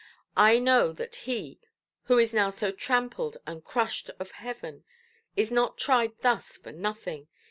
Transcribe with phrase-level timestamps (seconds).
[0.35, 1.59] I know that he,
[2.05, 4.83] who is now so trampled and crushed of Heaven,
[5.35, 7.27] is not tried thus for nothing.